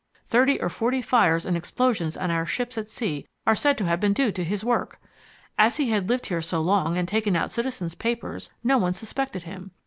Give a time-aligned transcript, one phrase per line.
[0.25, 3.99] Thirty or forty fires and explosions on our ships at sea are said to have
[3.99, 4.99] been due to his work.
[5.59, 9.43] As he had lived here so long and taken out citizen's papers, no one suspected
[9.43, 9.69] him.